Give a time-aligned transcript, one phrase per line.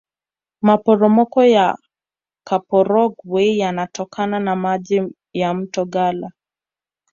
[0.61, 1.67] maporomoko ya
[2.47, 5.01] kaporogwe yanatokana na maji
[5.33, 6.31] ya mto kala